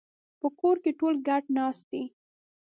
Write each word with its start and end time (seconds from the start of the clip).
په 0.39 0.47
کور 0.59 0.75
کې 0.83 0.91
ټول 0.99 1.15
ګډ 1.27 1.43
ناست 1.57 1.83
دي 1.91 2.03